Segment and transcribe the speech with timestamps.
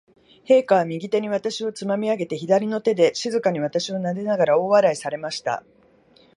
[0.45, 5.63] 陛下は、右手に私をつまみ上げて、左の手で静かに私をなでながら、大笑いされました。